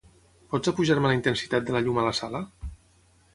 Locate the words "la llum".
1.77-2.01